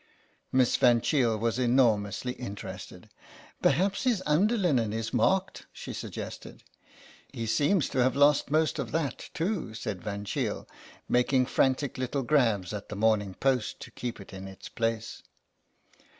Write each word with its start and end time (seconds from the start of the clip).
Miss 0.51 0.77
Van 0.77 0.99
Cheele 0.99 1.37
was 1.37 1.59
enormously 1.59 2.31
interested." 2.33 3.07
Perhaps 3.61 4.03
his 4.03 4.23
underlinen 4.25 4.93
is 4.93 5.13
marked," 5.13 5.67
she 5.71 5.93
suggested. 5.93 6.63
^' 6.63 6.63
He 7.37 7.45
seems 7.45 7.87
to 7.89 8.01
have 8.01 8.15
lost 8.15 8.49
most 8.49 8.79
of 8.79 8.91
that, 8.93 9.29
too," 9.35 9.75
said 9.75 10.01
Van 10.03 10.25
Cheele, 10.25 10.67
making 11.07 11.45
frantic 11.45 11.99
little 11.99 12.23
grabs 12.23 12.73
at 12.73 12.89
the 12.89 12.95
Morning 12.95 13.35
Post 13.35 13.79
to 13.81 13.91
keep 13.91 14.19
it 14.19 14.33
in 14.33 14.47
its 14.47 14.69
place. 14.69 15.21